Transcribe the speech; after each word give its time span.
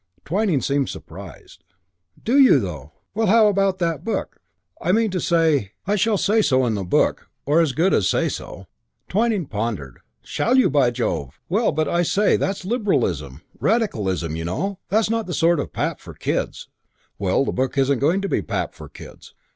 Twyning 0.25 0.61
seemed 0.61 0.89
surprised. 0.89 1.63
"Do 2.23 2.39
you, 2.39 2.59
though? 2.59 2.91
Well, 3.13 3.27
how 3.27 3.49
about 3.49 3.77
that 3.77 4.03
book? 4.03 4.41
I 4.81 4.91
mean 4.91 5.11
to 5.11 5.19
say" 5.19 5.73
"I 5.85 5.95
shall 5.95 6.17
say 6.17 6.41
so 6.41 6.65
in 6.65 6.73
the 6.73 6.83
book. 6.83 7.29
Or 7.45 7.59
as 7.61 7.71
good 7.73 7.93
as 7.93 8.09
say 8.09 8.27
so." 8.27 8.65
Twyning 9.09 9.45
pondered. 9.45 9.99
"Shall 10.23 10.57
you, 10.57 10.71
by 10.71 10.89
Jove? 10.89 11.39
Well, 11.49 11.71
but 11.71 11.87
I 11.87 12.01
say, 12.01 12.35
that's 12.35 12.65
liberalism, 12.65 13.41
radicalism, 13.59 14.35
you 14.35 14.43
know. 14.43 14.79
That's 14.89 15.11
not 15.11 15.27
the 15.27 15.35
sort 15.35 15.59
of 15.59 15.71
pap 15.71 15.99
for 15.99 16.15
kids." 16.15 16.67
"Well, 17.19 17.45
the 17.45 17.51
book 17.53 17.77
isn't 17.77 17.99
going 17.99 18.21
to 18.21 18.27
be 18.27 18.41
pap 18.41 18.73
for 18.73 18.89
kids." 18.89 19.35